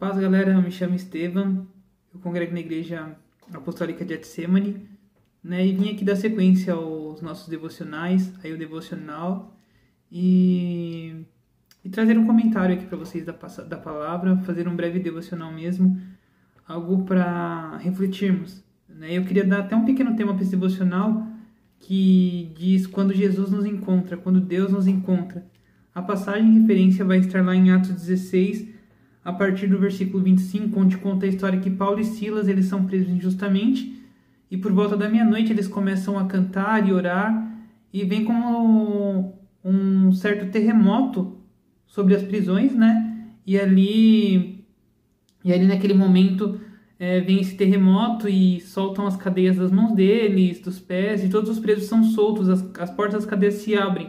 [0.00, 1.66] galera, eu me chamo Estevam,
[2.12, 3.16] eu congrego na Igreja
[3.52, 4.88] Apostólica de Etsemane,
[5.42, 9.56] né, e vim aqui dar sequência aos nossos devocionais, aí o devocional,
[10.10, 11.24] e,
[11.84, 16.00] e trazer um comentário aqui para vocês da, da palavra, fazer um breve devocional mesmo,
[16.66, 18.62] algo para refletirmos.
[18.88, 19.14] Né?
[19.16, 21.26] Eu queria dar até um pequeno tema para esse devocional,
[21.78, 25.46] que diz quando Jesus nos encontra, quando Deus nos encontra.
[25.94, 28.75] A passagem em referência vai estar lá em Atos 16,
[29.26, 32.84] a partir do versículo 25, onde conta a história que Paulo e Silas eles são
[32.84, 34.00] presos injustamente
[34.48, 37.58] e por volta da meia-noite eles começam a cantar e orar
[37.92, 41.40] e vem como um certo terremoto
[41.88, 43.26] sobre as prisões, né?
[43.44, 44.64] E ali
[45.44, 46.60] e ali naquele momento
[46.96, 51.50] é, vem esse terremoto e soltam as cadeias das mãos deles, dos pés e todos
[51.50, 54.08] os presos são soltos, as, as portas das cadeias se abrem,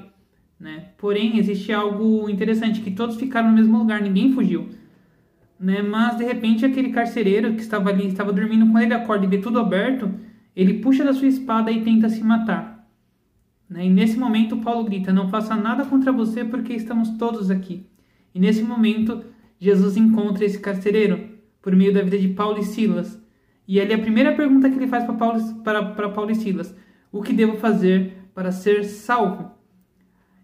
[0.59, 0.89] né?
[0.95, 4.77] Porém existe algo interessante que todos ficaram no mesmo lugar, ninguém fugiu
[5.59, 5.81] né?
[5.81, 9.38] Mas de repente aquele carcereiro que estava ali, estava dormindo, quando ele acorda e vê
[9.38, 10.11] tudo aberto,
[10.55, 12.88] ele puxa da sua espada e tenta se matar.
[13.69, 13.86] Né?
[13.86, 17.86] E nesse momento Paulo grita: Não faça nada contra você, porque estamos todos aqui.
[18.33, 19.23] E nesse momento
[19.59, 21.30] Jesus encontra esse carcereiro
[21.61, 23.21] por meio da vida de Paulo e Silas.
[23.67, 26.73] E ali a primeira pergunta que ele faz para Paulo, para, para Paulo e Silas:
[27.11, 29.56] O que devo fazer para ser salvo?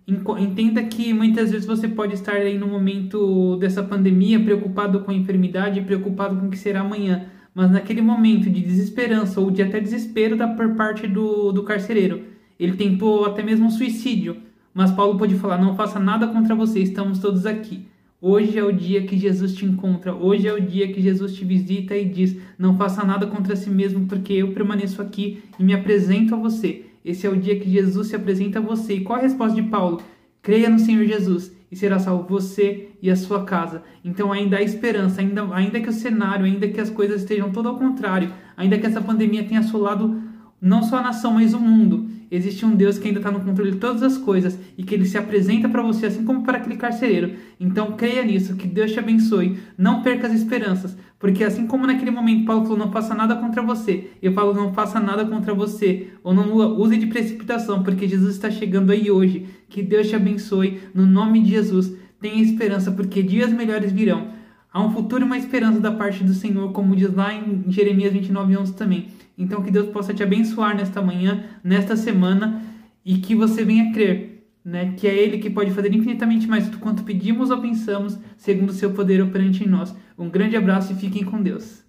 [0.06, 5.14] Entenda que muitas vezes você pode estar aí no momento dessa pandemia preocupado com a
[5.14, 9.80] enfermidade, preocupado com o que será amanhã, mas naquele momento de desesperança ou de até
[9.80, 12.24] desespero da por parte do, do carcereiro,
[12.60, 14.38] ele tentou até mesmo suicídio,
[14.74, 17.86] mas Paulo pode falar: não faça nada contra você, estamos todos aqui.
[18.20, 21.46] Hoje é o dia que Jesus te encontra, hoje é o dia que Jesus te
[21.46, 25.74] visita e diz: não faça nada contra si mesmo, porque eu permaneço aqui e me
[25.74, 26.88] apresento a você.
[27.04, 28.96] Esse é o dia que Jesus se apresenta a você.
[28.96, 30.02] E qual a resposta de Paulo?
[30.42, 33.82] Creia no Senhor Jesus e será salvo você e a sua casa.
[34.04, 37.68] Então ainda há esperança, ainda, ainda que o cenário, ainda que as coisas estejam todo
[37.68, 40.22] ao contrário, ainda que essa pandemia tenha assolado
[40.62, 42.08] não só a nação, mas o mundo.
[42.32, 45.06] Existe um Deus que ainda está no controle de todas as coisas e que ele
[45.06, 47.34] se apresenta para você, assim como para aquele carcereiro.
[47.60, 49.60] Então creia nisso, que Deus te abençoe.
[49.78, 53.62] Não perca as esperanças, porque assim como naquele momento Paulo falou: não faça nada contra
[53.62, 58.36] você, eu falo: não faça nada contra você, ou não use de precipitação, porque Jesus
[58.36, 59.46] está chegando aí hoje.
[59.70, 61.96] Que Deus te abençoe, no nome de Jesus.
[62.20, 64.32] Tenha esperança, porque dias melhores virão.
[64.70, 68.12] Há um futuro e uma esperança da parte do Senhor, como diz lá em Jeremias
[68.12, 69.08] 29, 11 também.
[69.38, 72.62] Então, que Deus possa te abençoar nesta manhã, nesta semana,
[73.06, 74.33] e que você venha crer,
[74.64, 74.94] né?
[74.98, 78.74] Que é Ele que pode fazer infinitamente mais do quanto pedimos ou pensamos, segundo o
[78.74, 79.96] seu poder operante em nós.
[80.18, 81.83] Um grande abraço e fiquem com Deus.